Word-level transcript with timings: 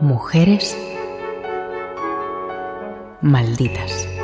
Mujeres 0.00 0.76
malditas. 3.20 4.19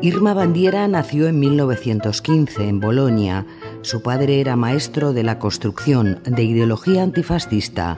Irma 0.00 0.32
Bandiera 0.32 0.86
nació 0.86 1.26
en 1.26 1.40
1915 1.40 2.68
en 2.68 2.78
Bolonia. 2.78 3.44
Su 3.82 4.00
padre 4.00 4.40
era 4.40 4.54
maestro 4.54 5.12
de 5.12 5.24
la 5.24 5.40
construcción 5.40 6.20
de 6.24 6.44
ideología 6.44 7.02
antifascista. 7.02 7.96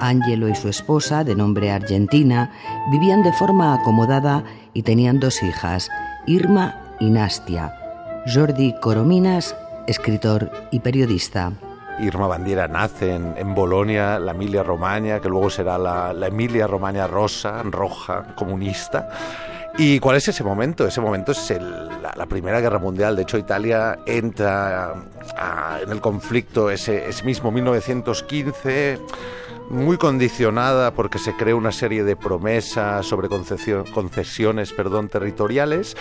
Angelo 0.00 0.48
y 0.48 0.54
su 0.54 0.68
esposa, 0.68 1.24
de 1.24 1.34
nombre 1.34 1.72
Argentina, 1.72 2.52
vivían 2.92 3.24
de 3.24 3.32
forma 3.32 3.74
acomodada 3.74 4.44
y 4.72 4.82
tenían 4.82 5.18
dos 5.18 5.42
hijas, 5.42 5.90
Irma 6.26 6.76
y 7.00 7.10
Nastia. 7.10 7.74
Jordi 8.32 8.76
Corominas, 8.80 9.56
escritor 9.88 10.48
y 10.70 10.78
periodista. 10.78 11.52
Irma 11.98 12.28
Bandiera 12.28 12.68
nace 12.68 13.14
en, 13.14 13.54
Bolonia, 13.56 14.20
la 14.20 14.30
Emilia 14.30 14.62
Romagna, 14.62 15.18
que 15.18 15.28
luego 15.28 15.50
será 15.50 15.76
la, 15.76 16.12
la 16.12 16.28
Emilia 16.28 16.68
Romagna 16.68 17.08
rosa, 17.08 17.64
roja, 17.64 18.34
comunista. 18.36 19.08
¿Y 19.78 19.98
cuál 20.00 20.16
es 20.16 20.28
ese 20.28 20.44
momento? 20.44 20.86
Ese 20.86 21.00
momento 21.00 21.32
es 21.32 21.50
la, 21.50 22.26
Primera 22.26 22.60
Guerra 22.60 22.78
Mundial. 22.78 23.16
De 23.16 23.22
hecho, 23.22 23.38
Italia 23.38 23.98
entra 24.06 24.94
en 25.82 25.90
el 25.90 26.00
conflicto 26.00 26.70
ese, 26.70 27.08
ese 27.08 27.24
mismo 27.24 27.50
1915 27.50 28.98
muy 29.70 29.96
condicionada 29.96 30.92
porque 30.92 31.18
se 31.18 31.34
crea 31.34 31.56
una 31.56 31.72
serie 31.72 32.04
de 32.04 32.14
promesas 32.14 33.06
sobre 33.06 33.28
concesiones 33.28 34.72
perdón, 34.72 35.08
territoriales 35.08 35.96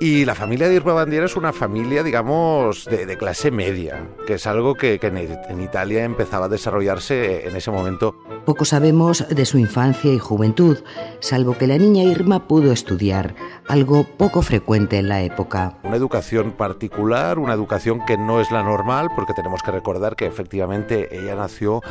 y 0.00 0.24
la 0.24 0.34
familia 0.34 0.68
de 0.68 0.76
Irma 0.76 0.92
Bandiera 0.92 1.26
es 1.26 1.34
una 1.34 1.52
familia, 1.52 2.04
digamos, 2.04 2.84
de, 2.84 3.16
clase 3.16 3.50
media, 3.50 4.06
que 4.28 4.34
es 4.34 4.46
algo 4.46 4.74
que, 4.74 5.00
en, 5.02 5.60
Italia 5.60 6.04
empezaba 6.04 6.46
a 6.46 6.48
desarrollarse 6.48 7.48
en 7.48 7.56
ese 7.56 7.72
momento. 7.72 8.14
Poco 8.48 8.64
sabemos 8.64 9.28
de 9.28 9.44
su 9.44 9.58
infancia 9.58 10.10
y 10.10 10.18
juventud, 10.18 10.78
salvo 11.20 11.58
que 11.58 11.66
la 11.66 11.76
niña 11.76 12.04
Irma 12.04 12.48
pudo 12.48 12.72
estudiar, 12.72 13.34
algo 13.68 14.04
poco 14.04 14.40
frecuente 14.40 14.96
en 14.96 15.10
la 15.10 15.20
época. 15.20 15.76
Una 15.82 15.96
educación 15.96 16.52
particular, 16.52 17.38
una 17.38 17.52
educación 17.52 18.06
que 18.06 18.16
no 18.16 18.40
es 18.40 18.50
la 18.50 18.62
normal, 18.62 19.10
porque 19.14 19.34
tenemos 19.34 19.62
que 19.62 19.70
recordar 19.70 20.16
que 20.16 20.24
efectivamente 20.24 21.14
ella 21.14 21.34
nació 21.34 21.82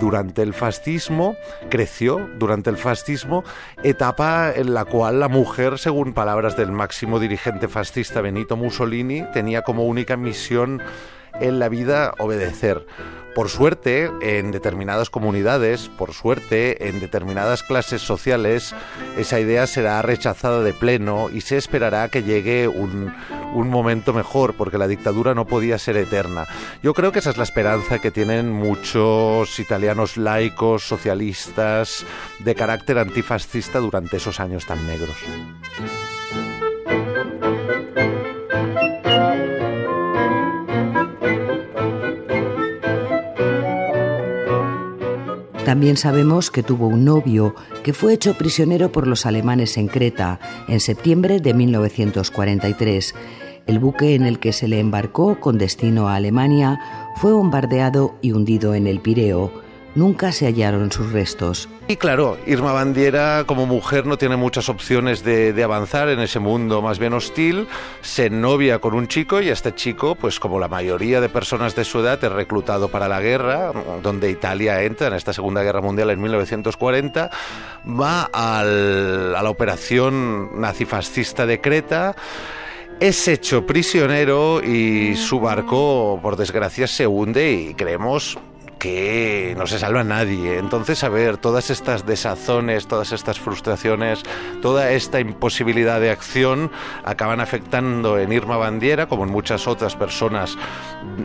durante 0.00 0.40
el 0.40 0.54
fascismo, 0.54 1.36
creció 1.68 2.26
durante 2.38 2.70
el 2.70 2.78
fascismo, 2.78 3.44
etapa 3.82 4.50
en 4.56 4.72
la 4.72 4.86
cual 4.86 5.20
la 5.20 5.28
mujer, 5.28 5.78
según 5.78 6.14
palabras 6.14 6.56
del 6.56 6.72
máximo 6.72 7.20
dirigente 7.20 7.68
fascista 7.68 8.22
Benito 8.22 8.56
Mussolini, 8.56 9.24
tenía 9.34 9.60
como 9.60 9.84
única 9.84 10.16
misión 10.16 10.80
en 11.40 11.58
la 11.58 11.68
vida 11.68 12.14
obedecer. 12.18 12.86
Por 13.38 13.50
suerte, 13.50 14.10
en 14.20 14.50
determinadas 14.50 15.10
comunidades, 15.10 15.88
por 15.96 16.12
suerte, 16.12 16.88
en 16.88 16.98
determinadas 16.98 17.62
clases 17.62 18.02
sociales, 18.02 18.74
esa 19.16 19.38
idea 19.38 19.68
será 19.68 20.02
rechazada 20.02 20.60
de 20.64 20.72
pleno 20.72 21.28
y 21.32 21.42
se 21.42 21.56
esperará 21.56 22.08
que 22.08 22.24
llegue 22.24 22.66
un, 22.66 23.14
momento 23.54 24.12
mejor, 24.12 24.54
porque 24.54 24.76
la 24.76 24.88
dictadura 24.88 25.34
no 25.34 25.46
podía 25.46 25.78
ser 25.78 25.96
eterna. 25.96 26.48
Yo 26.82 26.94
creo 26.94 27.12
que 27.12 27.20
esa 27.20 27.30
es 27.30 27.36
la 27.36 27.44
esperanza 27.44 28.00
que 28.00 28.10
tienen 28.10 28.50
muchos 28.50 29.56
italianos 29.60 30.16
laicos, 30.16 30.82
socialistas, 30.82 32.04
de 32.40 32.54
carácter 32.56 32.98
antifascista 32.98 33.78
durante 33.78 34.16
esos 34.16 34.40
años 34.40 34.66
tan 34.66 34.84
negros. 34.84 35.16
También 45.68 45.98
sabemos 45.98 46.50
que 46.50 46.62
tuvo 46.62 46.86
un 46.86 47.04
novio 47.04 47.54
que 47.82 47.92
fue 47.92 48.14
hecho 48.14 48.38
prisionero 48.38 48.90
por 48.90 49.06
los 49.06 49.26
alemanes 49.26 49.76
en 49.76 49.88
Creta 49.88 50.40
en 50.66 50.80
septiembre 50.80 51.40
de 51.40 51.52
1943. 51.52 53.14
El 53.66 53.78
buque 53.78 54.14
en 54.14 54.24
el 54.24 54.38
que 54.38 54.54
se 54.54 54.66
le 54.66 54.80
embarcó 54.80 55.40
con 55.40 55.58
destino 55.58 56.08
a 56.08 56.14
Alemania 56.14 56.80
fue 57.16 57.34
bombardeado 57.34 58.14
y 58.22 58.32
hundido 58.32 58.74
en 58.74 58.86
el 58.86 59.00
Pireo 59.00 59.67
nunca 59.98 60.30
se 60.32 60.46
hallaron 60.46 60.92
sus 60.92 61.12
restos. 61.12 61.68
Y 61.88 61.96
claro, 61.96 62.38
Irma 62.46 62.72
Bandiera 62.72 63.44
como 63.46 63.66
mujer 63.66 64.06
no 64.06 64.16
tiene 64.16 64.36
muchas 64.36 64.68
opciones 64.68 65.24
de, 65.24 65.62
avanzar 65.62 66.08
en 66.08 66.20
ese 66.20 66.38
mundo 66.38 66.80
más 66.80 66.98
bien 66.98 67.12
hostil, 67.12 67.66
se 68.00 68.30
novia 68.30 68.78
con 68.78 68.94
un 68.94 69.08
chico 69.08 69.40
y 69.42 69.48
este 69.48 69.74
chico, 69.74 70.14
pues 70.14 70.38
como 70.38 70.60
la 70.60 70.68
mayoría 70.68 71.20
de 71.20 71.28
personas 71.28 71.74
de 71.74 71.84
su 71.84 71.98
edad, 71.98 72.22
es 72.22 72.32
reclutado 72.32 72.88
para 72.88 73.08
la 73.08 73.20
guerra, 73.20 73.72
donde 74.02 74.30
Italia 74.30 74.82
entra 74.82 75.08
en 75.08 75.14
esta 75.14 75.32
Segunda 75.32 75.62
Guerra 75.62 75.80
Mundial 75.80 76.10
en 76.10 76.20
1940, 76.20 77.30
va 78.00 78.30
a 78.32 78.62
la 78.64 79.50
operación 79.50 80.60
nazifascista 80.60 81.44
de 81.44 81.60
Creta, 81.60 82.14
es 83.00 83.28
hecho 83.28 83.66
prisionero 83.66 84.62
y 84.62 85.16
su 85.16 85.40
barco, 85.40 86.18
por 86.22 86.36
desgracia, 86.36 86.86
se 86.86 87.06
hunde 87.06 87.52
y 87.52 87.74
creemos 87.74 88.38
que 88.78 89.54
no 89.58 89.66
se 89.66 89.78
salva 89.78 90.04
nadie. 90.04 90.58
Entonces, 90.58 91.02
a 91.04 91.08
ver, 91.08 91.36
todas 91.36 91.70
estas 91.70 92.06
desazones, 92.06 92.86
todas 92.86 93.12
estas 93.12 93.40
frustraciones, 93.40 94.22
toda 94.62 94.90
esta 94.92 95.20
imposibilidad 95.20 96.00
de 96.00 96.10
acción 96.10 96.70
acaban 97.04 97.40
afectando 97.40 98.18
en 98.18 98.32
Irma 98.32 98.56
Bandiera, 98.56 99.06
como 99.06 99.24
en 99.24 99.30
muchas 99.30 99.66
otras 99.66 99.96
personas 99.96 100.56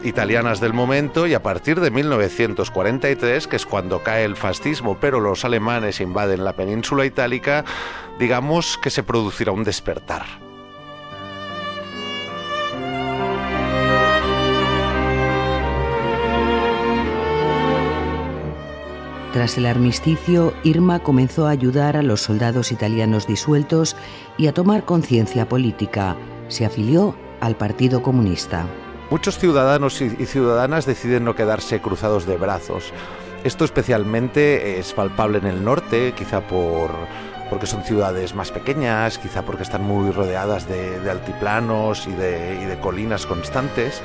italianas 0.04 0.60
del 0.60 0.74
momento, 0.74 1.28
y 1.28 1.34
a 1.34 1.44
partir 1.44 1.80
de 1.80 1.92
1943, 1.92 3.48
que 3.48 3.56
es 3.56 3.66
cuando 3.66 4.04
cae 4.04 4.26
el 4.26 4.36
fascismo, 4.36 4.98
pero 5.00 5.20
los 5.20 5.46
alemanes 5.46 6.02
invaden 6.02 6.44
la 6.44 6.54
península 6.54 7.06
itálica, 7.06 7.64
digamos 8.20 8.78
que 8.78 8.90
se 8.90 9.04
producirá 9.04 9.52
un 9.52 9.64
despertar. 9.64 10.53
Tras 19.34 19.58
el 19.58 19.66
armisticio, 19.66 20.54
Irma 20.64 21.00
comenzó 21.00 21.48
a 21.48 21.50
ayudar 21.50 21.98
a 21.98 22.04
los 22.04 22.22
soldados 22.22 22.72
italianos 22.72 23.26
disueltos 23.26 23.96
y 24.38 24.46
a 24.46 24.54
tomar 24.54 24.86
conciencia 24.86 25.50
política. 25.50 26.16
Se 26.50 26.66
afilió 26.66 27.16
al 27.42 27.56
Partido 27.56 28.04
Comunista. 28.04 28.68
Muchos 29.10 29.40
ciudadanos 29.40 30.00
y 30.02 30.28
ciudadanas 30.28 30.86
deciden 30.86 31.26
no 31.26 31.36
quedarse 31.36 31.82
cruzados 31.82 32.28
de 32.28 32.38
brazos. 32.38 32.94
Esto 33.44 33.66
especialmente 33.66 34.78
es 34.78 34.94
palpable 34.94 35.40
en 35.40 35.48
el 35.48 35.64
norte, 35.66 36.14
quizá 36.16 36.42
por, 36.42 36.92
porque 37.50 37.66
son 37.66 37.84
ciudades 37.84 38.36
más 38.36 38.52
pequeñas, 38.52 39.18
quizá 39.18 39.42
porque 39.42 39.64
están 39.64 39.82
muy 39.82 40.12
rodeadas 40.12 40.68
de, 40.70 41.10
altiplanos 41.10 42.06
y 42.06 42.12
de, 42.12 42.78
colinas 42.84 43.26
constantes. 43.26 44.00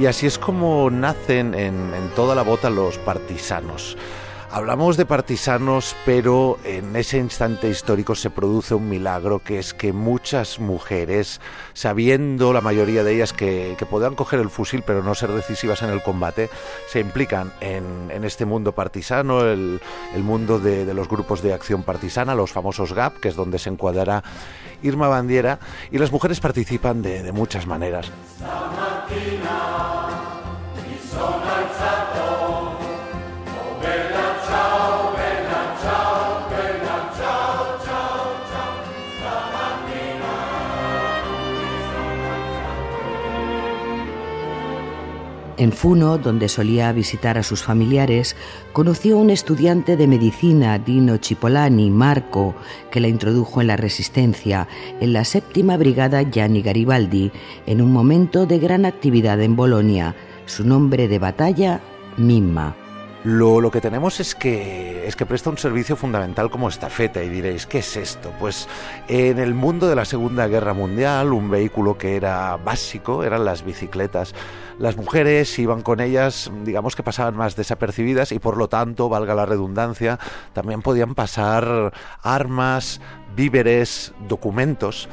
Y 0.00 0.06
así 0.06 0.26
es 0.26 0.36
como 0.36 0.90
nacen 0.90 1.54
en, 1.54 1.94
en 1.94 2.08
toda 2.16 2.34
la 2.34 2.42
bota 2.42 2.70
los 2.70 2.98
partisanos. 2.98 3.96
Hablamos 4.54 4.96
de 4.96 5.04
partisanos, 5.04 5.96
pero 6.06 6.60
en 6.62 6.94
ese 6.94 7.18
instante 7.18 7.68
histórico 7.68 8.14
se 8.14 8.30
produce 8.30 8.76
un 8.76 8.88
milagro, 8.88 9.40
que 9.40 9.58
es 9.58 9.74
que 9.74 9.92
muchas 9.92 10.60
mujeres, 10.60 11.40
sabiendo 11.72 12.52
la 12.52 12.60
mayoría 12.60 13.02
de 13.02 13.16
ellas 13.16 13.32
que, 13.32 13.74
que 13.76 13.84
podrán 13.84 14.14
coger 14.14 14.38
el 14.38 14.50
fusil 14.50 14.84
pero 14.86 15.02
no 15.02 15.16
ser 15.16 15.32
decisivas 15.32 15.82
en 15.82 15.90
el 15.90 16.04
combate, 16.04 16.50
se 16.86 17.00
implican 17.00 17.52
en, 17.60 18.24
este 18.24 18.44
mundo 18.44 18.70
partisano, 18.70 19.44
el, 19.44 19.80
mundo 20.18 20.60
de, 20.60 20.94
los 20.94 21.08
grupos 21.08 21.42
de 21.42 21.52
acción 21.52 21.82
partisana, 21.82 22.36
los 22.36 22.52
famosos 22.52 22.92
GAP, 22.92 23.18
que 23.18 23.30
es 23.30 23.34
donde 23.34 23.58
se 23.58 23.70
encuadrará 23.70 24.22
Irma 24.84 25.08
Bandiera, 25.08 25.58
y 25.90 25.98
las 25.98 26.12
mujeres 26.12 26.38
participan 26.38 27.02
de, 27.02 27.24
de 27.24 27.32
muchas 27.32 27.66
maneras. 27.66 28.08
En 45.64 45.72
Funo, 45.72 46.18
donde 46.18 46.50
solía 46.50 46.92
visitar 46.92 47.38
a 47.38 47.42
sus 47.42 47.62
familiares, 47.62 48.36
conoció 48.74 49.16
a 49.16 49.20
un 49.22 49.30
estudiante 49.30 49.96
de 49.96 50.06
medicina, 50.06 50.78
Dino 50.78 51.16
Cipollani, 51.16 51.88
Marco, 51.88 52.54
que 52.90 53.00
la 53.00 53.08
introdujo 53.08 53.62
en 53.62 53.68
la 53.68 53.78
resistencia, 53.78 54.68
en 55.00 55.14
la 55.14 55.24
séptima 55.24 55.78
brigada 55.78 56.20
Gianni 56.20 56.60
Garibaldi, 56.60 57.32
en 57.64 57.80
un 57.80 57.92
momento 57.94 58.44
de 58.44 58.58
gran 58.58 58.84
actividad 58.84 59.40
en 59.40 59.56
Bolonia. 59.56 60.14
Su 60.44 60.66
nombre 60.66 61.08
de 61.08 61.18
batalla, 61.18 61.80
Mimma. 62.18 62.83
Lo, 63.24 63.70
que 63.70 63.80
tenemos 63.80 64.20
es 64.20 64.34
que, 64.34 65.08
es 65.08 65.16
que 65.16 65.24
presta 65.24 65.48
un 65.48 65.56
servicio 65.56 65.96
fundamental 65.96 66.50
como 66.50 66.68
estafeta 66.68 67.22
y 67.22 67.30
diréis, 67.30 67.66
¿qué 67.66 67.78
es 67.78 67.96
esto? 67.96 68.30
Pues 68.38 68.68
en 69.08 69.38
el 69.38 69.54
mundo 69.54 69.88
de 69.88 69.96
la 69.96 70.04
Segunda 70.04 70.46
Guerra 70.46 70.74
Mundial 70.74 71.32
un 71.32 71.50
vehículo 71.50 71.96
que 71.96 72.16
era 72.16 72.58
básico 72.58 73.24
eran 73.24 73.46
las 73.46 73.64
bicicletas. 73.64 74.34
Las 74.78 74.98
mujeres 74.98 75.58
iban 75.58 75.80
con 75.80 76.00
ellas, 76.00 76.52
digamos 76.64 76.96
que 76.96 77.02
pasaban 77.02 77.34
más 77.34 77.56
desapercibidas 77.56 78.30
y 78.30 78.38
por 78.38 78.58
lo 78.58 78.68
tanto, 78.68 79.08
valga 79.08 79.34
la 79.34 79.46
redundancia, 79.46 80.18
también 80.52 80.82
podían 80.82 81.14
pasar 81.14 81.94
armas, 82.22 83.00
víveres, 83.34 84.12
documentos. 84.28 85.08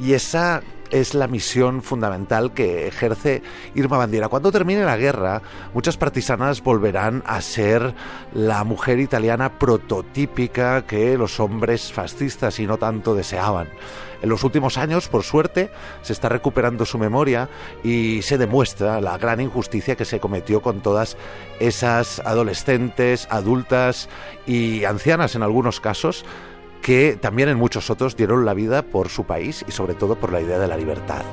Y 0.00 0.12
esa 0.12 0.62
es 0.90 1.14
la 1.14 1.28
misión 1.28 1.82
fundamental 1.82 2.52
que 2.52 2.86
ejerce 2.86 3.42
Irma 3.74 3.98
Bandiera. 3.98 4.28
Cuando 4.28 4.52
termine 4.52 4.84
la 4.84 4.96
guerra, 4.96 5.42
muchas 5.74 5.96
partisanas 5.96 6.62
volverán 6.62 7.22
a 7.26 7.40
ser 7.40 7.94
la 8.32 8.64
mujer 8.64 9.00
italiana 9.00 9.58
prototípica 9.58 10.86
que 10.86 11.16
los 11.18 11.40
hombres 11.40 11.92
fascistas 11.92 12.58
y 12.58 12.66
no 12.66 12.78
tanto 12.78 13.14
deseaban. 13.14 13.68
En 14.22 14.30
los 14.30 14.44
últimos 14.44 14.78
años, 14.78 15.08
por 15.08 15.22
suerte, 15.22 15.70
se 16.02 16.12
está 16.12 16.28
recuperando 16.28 16.86
su 16.86 16.98
memoria 16.98 17.48
y 17.84 18.22
se 18.22 18.38
demuestra 18.38 19.00
la 19.00 19.18
gran 19.18 19.40
injusticia 19.40 19.96
que 19.96 20.04
se 20.04 20.20
cometió 20.20 20.62
con 20.62 20.80
todas 20.80 21.16
esas 21.60 22.20
adolescentes, 22.20 23.28
adultas 23.30 24.08
y 24.46 24.84
ancianas 24.84 25.34
en 25.34 25.42
algunos 25.42 25.80
casos 25.80 26.24
que 26.86 27.18
también 27.20 27.48
en 27.48 27.58
muchos 27.58 27.90
otros 27.90 28.16
dieron 28.16 28.44
la 28.44 28.54
vida 28.54 28.82
por 28.82 29.08
su 29.08 29.24
país 29.24 29.64
y 29.66 29.72
sobre 29.72 29.94
todo 29.94 30.14
por 30.14 30.30
la 30.30 30.40
idea 30.40 30.60
de 30.60 30.68
la 30.68 30.76
libertad. 30.76 31.24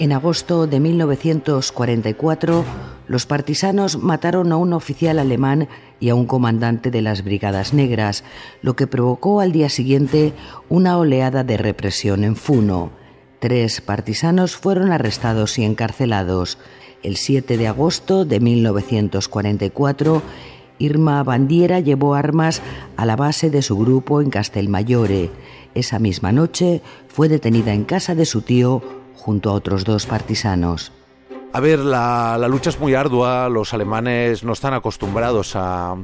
En 0.00 0.12
agosto 0.12 0.68
de 0.68 0.78
1944, 0.78 2.64
los 3.08 3.26
partisanos 3.26 3.98
mataron 3.98 4.52
a 4.52 4.56
un 4.56 4.72
oficial 4.72 5.18
alemán 5.18 5.66
y 5.98 6.10
a 6.10 6.14
un 6.14 6.26
comandante 6.26 6.92
de 6.92 7.02
las 7.02 7.24
Brigadas 7.24 7.74
Negras, 7.74 8.22
lo 8.62 8.76
que 8.76 8.86
provocó 8.86 9.40
al 9.40 9.50
día 9.50 9.68
siguiente 9.68 10.34
una 10.68 10.98
oleada 10.98 11.42
de 11.42 11.56
represión 11.56 12.22
en 12.22 12.36
Funo. 12.36 12.92
Tres 13.40 13.80
partisanos 13.80 14.56
fueron 14.56 14.92
arrestados 14.92 15.58
y 15.58 15.64
encarcelados. 15.64 16.58
El 17.02 17.16
7 17.16 17.58
de 17.58 17.66
agosto 17.66 18.24
de 18.24 18.38
1944, 18.38 20.22
Irma 20.78 21.24
Bandiera 21.24 21.80
llevó 21.80 22.14
armas 22.14 22.62
a 22.96 23.04
la 23.04 23.16
base 23.16 23.50
de 23.50 23.62
su 23.62 23.76
grupo 23.76 24.20
en 24.20 24.30
Castelmayore. 24.30 25.32
Esa 25.74 25.98
misma 25.98 26.30
noche 26.30 26.82
fue 27.08 27.28
detenida 27.28 27.72
en 27.72 27.82
casa 27.82 28.14
de 28.14 28.26
su 28.26 28.42
tío 28.42 28.97
junto 29.18 29.50
a 29.50 29.52
otros 29.52 29.84
dos 29.84 30.06
partisanos. 30.06 30.92
A 31.50 31.60
ver, 31.60 31.78
la, 31.78 32.36
lucha 32.46 32.68
es 32.68 32.78
muy 32.78 32.94
ardua, 32.94 33.48
los 33.48 33.72
alemanes 33.72 34.44
no 34.44 34.52
están 34.52 34.74
acostumbrados 34.74 35.56
a, 35.56 35.96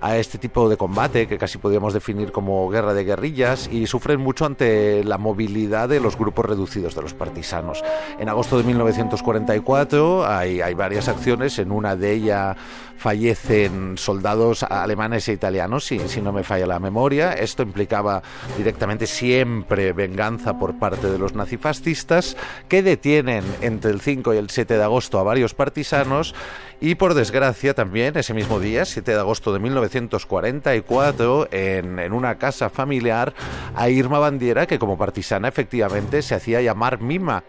a, 0.00 0.16
este 0.16 0.36
tipo 0.36 0.68
de 0.68 0.76
combate, 0.76 1.28
que 1.28 1.38
casi 1.38 1.58
podríamos 1.58 1.94
definir 1.94 2.32
como 2.32 2.68
guerra 2.68 2.92
de 2.92 3.04
guerrillas, 3.04 3.68
y 3.70 3.86
sufren 3.86 4.20
mucho 4.20 4.46
ante 4.46 5.04
la 5.04 5.16
movilidad 5.16 5.88
de 5.88 6.00
los 6.00 6.18
grupos 6.18 6.44
reducidos 6.44 6.96
de 6.96 7.02
los 7.02 7.14
partisanos. 7.14 7.84
En 8.18 8.28
agosto 8.28 8.58
de 8.58 8.64
1944 8.64 10.26
hay, 10.26 10.74
varias 10.74 11.08
acciones, 11.08 11.60
en 11.60 11.70
una 11.70 11.94
de 11.94 12.12
ellas 12.12 12.56
fallecen 12.96 13.96
soldados 13.96 14.62
alemanes 14.62 15.26
e 15.28 15.32
italianos, 15.32 15.86
si, 15.86 16.00
si 16.00 16.20
no 16.20 16.32
me 16.32 16.44
falla 16.44 16.66
la 16.66 16.78
memoria. 16.78 17.32
Esto 17.32 17.62
implicaba 17.62 18.22
directamente 18.58 19.06
siempre 19.06 19.94
venganza 19.94 20.58
por 20.58 20.78
parte 20.78 21.10
de 21.10 21.18
los 21.18 21.34
nazifascistas, 21.34 22.36
que 22.68 22.82
detienen 22.82 23.42
entre 23.62 23.92
el 23.92 24.02
5 24.02 24.34
y 24.34 24.36
el 24.36 24.50
7 24.50 24.76
de 24.76 24.79
agosto 24.82 25.18
a 25.18 25.22
varios 25.22 25.54
partisanos 25.54 26.34
y 26.80 26.94
por 26.94 27.14
desgracia 27.14 27.74
también 27.74 28.16
ese 28.16 28.34
mismo 28.34 28.58
día, 28.58 28.84
7 28.84 29.12
de 29.12 29.18
agosto 29.18 29.52
de 29.52 29.58
1944, 29.58 31.48
en, 31.52 31.98
en 31.98 32.12
una 32.12 32.36
casa 32.38 32.70
familiar, 32.70 33.34
a 33.74 33.88
Irma 33.90 34.18
Bandiera, 34.18 34.66
que 34.66 34.78
como 34.78 34.96
partisana 34.96 35.48
efectivamente 35.48 36.22
se 36.22 36.34
hacía 36.34 36.62
llamar 36.62 37.00
Mima. 37.00 37.44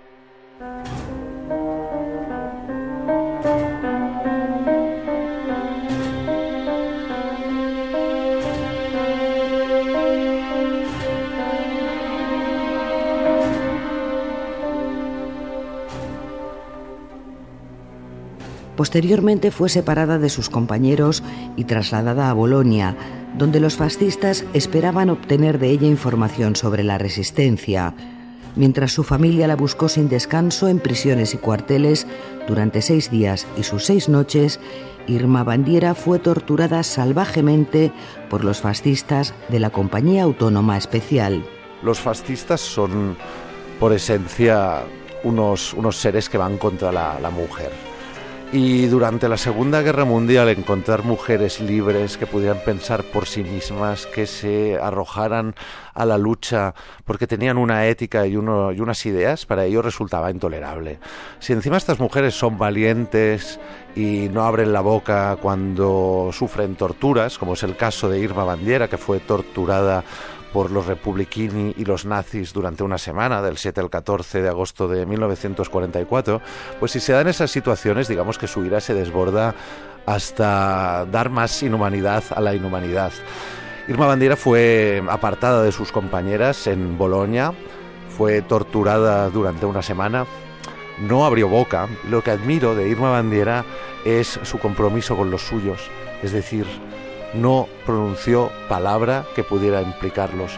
Posteriormente 18.81 19.51
fue 19.51 19.69
separada 19.69 20.17
de 20.17 20.27
sus 20.27 20.49
compañeros 20.49 21.21
y 21.55 21.65
trasladada 21.65 22.31
a 22.31 22.33
Bolonia, 22.33 22.97
donde 23.37 23.59
los 23.59 23.75
fascistas 23.75 24.43
esperaban 24.53 25.11
obtener 25.11 25.59
de 25.59 25.69
ella 25.69 25.85
información 25.85 26.55
sobre 26.55 26.83
la 26.83 26.97
resistencia, 26.97 27.93
mientras 28.55 28.91
su 28.91 29.03
familia 29.03 29.45
la 29.45 29.55
buscó 29.55 29.87
sin 29.87 30.09
descanso 30.09 30.67
en 30.67 30.79
prisiones 30.79 31.35
y 31.35 31.37
cuarteles 31.37 32.07
durante 32.47 32.81
seis 32.81 33.11
días 33.11 33.45
y 33.55 33.61
sus 33.61 33.85
seis 33.85 34.09
noches, 34.09 34.59
Irma 35.05 35.43
Bandiera 35.43 35.93
fue 35.93 36.17
torturada 36.17 36.81
salvajemente 36.81 37.91
por 38.31 38.43
los 38.43 38.61
fascistas 38.61 39.35
de 39.49 39.59
la 39.59 39.69
Compañía 39.69 40.23
Autónoma 40.23 40.75
Especial. 40.75 41.45
Los 41.83 41.99
fascistas 41.99 42.61
son, 42.61 43.15
por 43.79 43.93
esencia, 43.93 44.81
unos, 45.23 45.75
unos 45.75 45.97
seres 45.97 46.29
que 46.29 46.39
van 46.39 46.57
contra 46.57 46.91
la, 46.91 47.19
la 47.19 47.29
mujer 47.29 47.90
y 48.53 48.87
durante 48.87 49.29
la 49.29 49.37
Segunda 49.37 49.81
Guerra 49.81 50.03
Mundial 50.03 50.49
encontrar 50.49 51.03
mujeres 51.03 51.61
libres 51.61 52.17
que 52.17 52.27
pudieran 52.27 52.59
pensar 52.65 53.03
por 53.03 53.25
sí 53.25 53.43
mismas, 53.43 54.07
que 54.07 54.27
se 54.27 54.77
arrojaran 54.77 55.55
a 55.93 56.05
la 56.05 56.17
lucha 56.17 56.73
porque 57.05 57.27
tenían 57.27 57.57
una 57.57 57.87
ética 57.87 58.27
y, 58.27 58.33
y 58.33 58.35
unas 58.35 59.05
ideas, 59.05 59.45
para 59.45 59.63
ellos 59.63 59.85
resultaba 59.85 60.31
intolerable. 60.31 60.99
Si 61.39 61.53
encima 61.53 61.77
estas 61.77 61.99
mujeres 61.99 62.33
son 62.33 62.57
valientes 62.57 63.57
y 63.95 64.27
no 64.29 64.43
abren 64.43 64.73
la 64.73 64.81
boca 64.81 65.37
cuando 65.41 66.31
sufren 66.33 66.75
torturas, 66.75 67.37
como 67.37 67.53
es 67.53 67.63
el 67.63 67.77
caso 67.77 68.09
de 68.09 68.19
Irma 68.19 68.43
Bandiera, 68.43 68.89
que 68.89 68.97
fue 68.97 69.19
torturada 69.19 70.03
por 70.53 70.71
los 70.71 70.85
republicani 70.85 71.73
y 71.77 71.85
los 71.85 72.05
nazis 72.05 72.53
durante 72.53 72.83
una 72.83 72.97
semana, 72.97 73.41
del 73.41 73.57
7 73.57 73.79
al 73.81 73.89
14 73.89 74.41
de 74.41 74.49
agosto 74.49 74.87
de 74.87 75.05
1944, 75.05 76.41
pues 76.79 76.91
si 76.91 76.99
se 76.99 77.13
dan 77.13 77.27
esas 77.27 77.51
situaciones, 77.51 78.07
digamos 78.07 78.37
que 78.37 78.47
su 78.47 78.65
ira 78.65 78.81
se 78.81 78.93
desborda 78.93 79.55
hasta 80.05 81.05
dar 81.05 81.29
más 81.29 81.61
inhumanidad 81.63 82.23
a 82.35 82.41
la 82.41 82.55
inhumanidad. 82.55 83.11
Irma 83.87 84.07
Bandiera 84.07 84.35
fue 84.35 85.03
apartada 85.09 85.63
de 85.63 85.71
sus 85.71 85.91
compañeras 85.91 86.67
en 86.67 86.97
Bolonia, 86.97 87.53
fue 88.17 88.41
torturada 88.41 89.29
durante 89.29 89.65
una 89.65 89.81
semana, 89.81 90.25
no 90.99 91.25
abrió 91.25 91.47
boca. 91.47 91.87
Lo 92.09 92.21
que 92.21 92.31
admiro 92.31 92.75
de 92.75 92.87
Irma 92.87 93.09
Bandiera 93.09 93.65
es 94.05 94.39
su 94.43 94.59
compromiso 94.59 95.15
con 95.15 95.31
los 95.31 95.41
suyos, 95.41 95.89
es 96.21 96.31
decir, 96.31 96.65
no 97.33 97.67
pronunció 97.85 98.51
palabra 98.67 99.25
que 99.35 99.43
pudiera 99.43 99.81
implicarlos. 99.81 100.57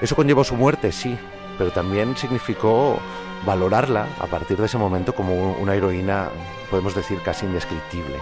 Eso 0.00 0.16
conllevó 0.16 0.44
su 0.44 0.56
muerte, 0.56 0.92
sí, 0.92 1.16
pero 1.58 1.70
también 1.70 2.16
significó 2.16 2.98
valorarla 3.46 4.06
a 4.20 4.26
partir 4.26 4.56
de 4.56 4.66
ese 4.66 4.78
momento 4.78 5.14
como 5.14 5.52
una 5.52 5.74
heroína, 5.74 6.28
podemos 6.70 6.94
decir, 6.94 7.20
casi 7.22 7.46
indescriptible. 7.46 8.16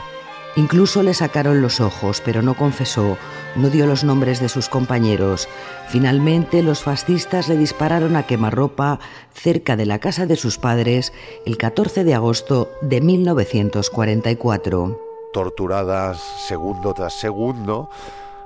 Incluso 0.54 1.02
le 1.02 1.14
sacaron 1.14 1.62
los 1.62 1.80
ojos, 1.80 2.20
pero 2.22 2.42
no 2.42 2.54
confesó, 2.54 3.16
no 3.56 3.70
dio 3.70 3.87
los 3.87 4.04
nombres 4.04 4.38
de 4.38 4.50
sus 4.50 4.68
compañeros. 4.68 5.49
Finalmente, 5.88 6.62
los 6.62 6.82
fascistas 6.82 7.49
le 7.49 7.56
dispararon 7.56 8.16
a 8.16 8.26
quemarropa 8.26 9.00
cerca 9.32 9.76
de 9.76 9.87
la 9.87 9.99
casa 9.99 10.26
de 10.26 10.37
sus 10.37 10.58
padres 10.58 11.14
el 11.46 11.56
14 11.56 12.04
de 12.04 12.14
agosto 12.14 12.70
de 12.82 13.00
1944 13.00 15.12
torturadas 15.32 16.18
segundo 16.46 16.94
tras 16.94 17.14
segundo, 17.14 17.88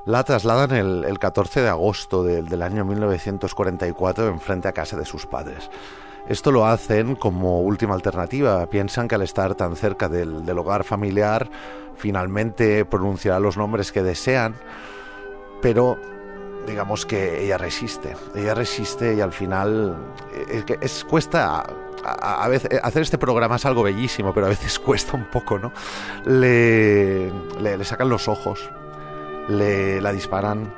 la 0.07 0.23
trasladan 0.23 0.73
el, 0.73 1.19
14 1.19 1.63
de 1.63 1.69
agosto 1.69 2.23
del, 2.23 2.63
año 2.63 2.85
1944 2.85 4.29
enfrente 4.29 4.69
a 4.69 4.73
casa 4.73 4.97
de 4.97 5.05
sus 5.05 5.27
padres. 5.27 5.69
Esto 6.29 6.53
lo 6.53 6.65
hacen 6.65 7.17
como 7.17 7.61
última 7.61 7.95
alternativa. 7.95 8.67
Piensan 8.67 9.09
que 9.09 9.17
al 9.17 9.23
estar 9.23 9.55
tan 9.57 9.77
cerca 9.77 10.09
del, 10.09 10.49
hogar 10.59 10.85
familiar, 10.85 11.51
finalmente 11.97 12.85
pronunciará 12.85 13.41
los 13.41 13.57
nombres 13.57 13.91
que 13.91 14.03
desean, 14.03 14.55
pero 15.61 15.99
digamos 16.67 17.05
que 17.05 17.45
ella 17.45 17.59
resiste, 17.59 18.17
ella 18.35 18.55
resiste 18.55 19.15
y 19.15 19.21
al 19.21 19.33
final 19.33 19.97
es, 20.51 20.65
que 20.65 20.79
es 20.81 21.05
cuesta 21.05 21.65
veces 22.49 22.81
hacer 22.83 23.03
este 23.03 23.19
programa 23.19 23.57
es 23.57 23.67
algo 23.67 23.83
bellísimo, 23.83 24.33
pero 24.33 24.47
a 24.47 24.49
veces 24.49 24.79
cuesta 24.87 25.17
un 25.17 25.25
poco, 25.25 25.59
¿no? 25.59 25.73
Le, 26.25 27.31
le, 27.61 27.85
sacan 27.85 28.09
los 28.09 28.29
ojos, 28.29 28.71
le 29.49 30.01
la 30.01 30.13
disparan, 30.13 30.73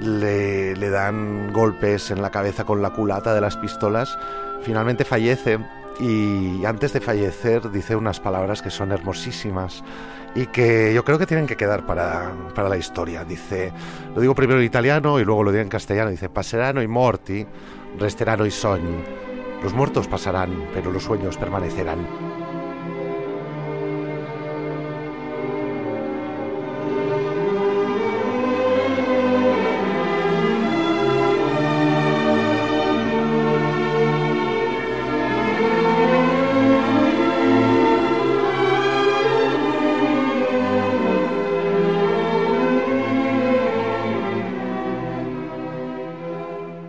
le, 0.00 0.76
le 0.76 0.90
dan 0.90 1.52
golpes 1.52 2.10
en 2.10 2.22
la 2.22 2.30
cabeza 2.30 2.64
con 2.64 2.82
la 2.82 2.90
culata 2.90 3.34
de 3.34 3.40
las 3.40 3.56
pistolas, 3.56 4.18
finalmente 4.62 5.04
fallece 5.04 5.58
y 6.00 6.64
antes 6.64 6.92
de 6.92 7.00
fallecer 7.00 7.70
dice 7.70 7.94
unas 7.94 8.18
palabras 8.18 8.62
que 8.62 8.70
son 8.70 8.90
hermosísimas 8.90 9.84
y 10.34 10.46
que 10.46 10.92
yo 10.92 11.04
creo 11.04 11.18
que 11.18 11.26
tienen 11.26 11.46
que 11.46 11.56
quedar 11.56 11.86
para, 11.86 12.32
para 12.54 12.68
la 12.68 12.76
historia. 12.76 13.24
Dice, 13.24 13.72
lo 14.14 14.20
digo 14.20 14.34
primero 14.34 14.58
en 14.58 14.66
italiano 14.66 15.20
y 15.20 15.24
luego 15.24 15.44
lo 15.44 15.52
digo 15.52 15.62
en 15.62 15.68
castellano, 15.68 16.10
dice, 16.10 16.28
passeranno 16.28 16.82
i 16.82 16.88
morti, 16.88 17.46
resteranno 17.98 18.44
i 18.44 18.50
sogni. 18.50 19.23
Los 19.64 19.72
muertos 19.72 20.06
pasarán, 20.08 20.68
pero 20.74 20.92
los 20.92 21.04
sueños 21.04 21.38
permanecerán. 21.38 22.06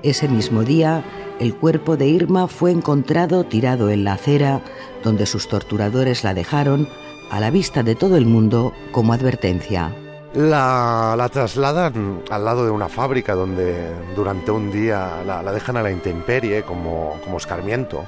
Ese 0.04 0.28
mismo 0.28 0.64
día, 0.64 1.06
el 1.40 1.56
cuerpo 1.56 1.98
de 1.98 2.08
Irma 2.08 2.48
fue 2.48 2.72
encontrado 2.72 3.44
tirado 3.44 3.90
en 3.90 4.04
la 4.04 4.14
acera 4.14 4.62
donde 5.04 5.26
sus 5.26 5.48
torturadores 5.48 6.24
la 6.24 6.34
dejaron 6.34 6.88
a 7.30 7.40
la 7.40 7.52
vista 7.52 7.84
de 7.84 7.96
todo 7.96 8.18
el 8.18 8.26
mundo 8.26 8.74
como 8.92 9.14
advertencia. 9.14 9.94
La, 10.34 11.30
trasladan 11.32 12.24
al 12.30 12.46
lado 12.46 12.66
de 12.66 12.72
una 12.72 12.90
fábrica 12.90 13.36
donde 13.36 13.94
durante 14.16 14.52
un 14.52 14.72
día 14.72 15.24
la, 15.26 15.42
dejan 15.52 15.78
a 15.78 15.84
la 15.84 15.92
intemperie 15.92 16.64
como, 16.64 17.20
como 17.24 17.38
escarmiento 17.38 18.06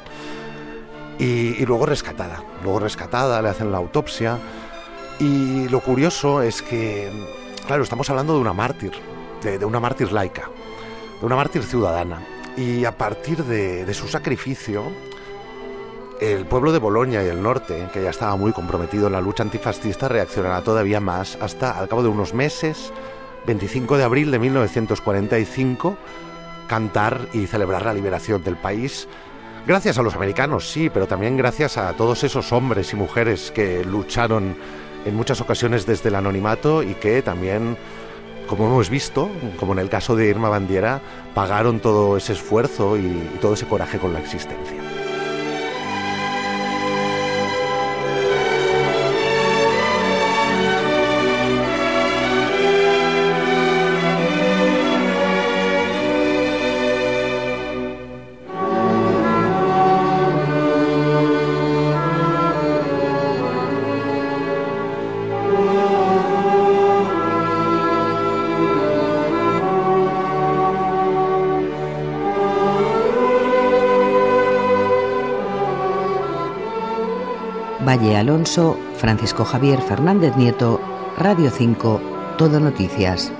y, 1.19 1.65
luego 1.65 1.85
rescatada. 1.85 2.43
Luego 2.63 2.79
rescatada, 2.79 3.41
le 3.41 3.49
hacen 3.49 3.71
la 3.71 3.77
autopsia 3.77 4.37
y 5.19 5.67
lo 5.69 5.79
curioso 5.79 6.41
es 6.41 6.61
que, 6.61 7.09
claro, 7.65 7.83
estamos 7.83 8.09
hablando 8.09 8.35
de 8.35 8.41
una 8.41 8.53
mártir, 8.53 8.91
de 9.41 9.65
una 9.65 9.79
mártir 9.79 10.11
laica 10.11 10.49
de 11.19 11.25
una 11.25 11.35
mártir 11.35 11.63
ciudadana. 11.63 12.21
Y 12.57 12.85
a 12.85 12.97
partir 12.97 13.43
de, 13.43 13.93
su 13.93 14.07
sacrificio, 14.07 14.91
el 16.19 16.47
pueblo 16.47 16.71
de 16.71 16.79
Bolonia 16.79 17.23
y 17.23 17.27
el 17.27 17.43
norte, 17.43 17.87
que 17.93 18.01
ya 18.01 18.09
estaba 18.09 18.35
muy 18.35 18.51
comprometido 18.51 19.05
en 19.05 19.13
la 19.13 19.21
lucha 19.21 19.43
antifascista, 19.43 20.07
reaccionará 20.07 20.63
todavía 20.63 20.99
más 20.99 21.37
hasta, 21.39 21.77
al 21.77 21.87
cabo 21.87 22.01
de 22.01 22.09
unos 22.09 22.33
meses, 22.33 22.91
25 23.45 23.97
de 23.97 24.03
abril 24.03 24.31
de 24.31 24.39
1945, 24.39 25.97
cantar 26.67 27.27
y 27.31 27.45
celebrar 27.45 27.85
la 27.85 27.93
liberación 27.93 28.43
del 28.43 28.57
país. 28.57 29.07
Gracias 29.67 29.99
a 29.99 30.01
los 30.01 30.15
americanos, 30.15 30.67
sí, 30.67 30.89
pero 30.89 31.05
también 31.05 31.37
gracias 31.37 31.77
a 31.77 31.93
todos 31.93 32.23
esos 32.23 32.51
hombres 32.51 32.91
y 32.91 32.95
mujeres 32.95 33.51
que 33.51 33.85
lucharon 33.85 34.55
en 35.05 35.15
muchas 35.15 35.41
ocasiones 35.41 35.85
desde 35.85 36.09
el 36.09 36.15
anonimato 36.15 36.81
y 36.81 36.95
que 36.95 37.21
también 37.21 37.77
como 38.47 38.65
hemos 38.65 38.89
visto, 38.89 39.29
como 39.59 39.73
en 39.73 39.79
el 39.79 39.89
caso 39.89 40.15
de 40.15 40.27
Irma 40.27 40.49
Bandiera, 40.49 41.01
pagaron 41.33 41.79
todo 41.79 42.17
ese 42.17 42.33
esfuerzo 42.33 42.97
y, 42.97 43.09
todo 43.41 43.53
ese 43.53 43.65
coraje 43.65 43.99
con 43.99 44.13
la 44.13 44.19
existencia. 44.19 44.86
Valle 77.97 78.15
Alonso, 78.15 78.77
Francisco 78.97 79.43
Javier 79.43 79.81
Fernández 79.81 80.35
Nieto, 80.37 80.79
Radio 81.17 81.49
5, 81.49 81.99
Todo 82.37 82.59
Noticias. 82.59 83.33